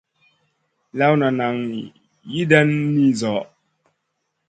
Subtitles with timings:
[0.97, 1.57] Lawna nan
[2.31, 3.33] yiidan ni zo.